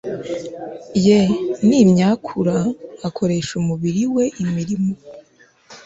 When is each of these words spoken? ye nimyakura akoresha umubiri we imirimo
ye 1.05 1.19
nimyakura 1.67 2.57
akoresha 3.07 3.51
umubiri 3.61 4.03
we 4.15 4.23
imirimo 4.43 4.91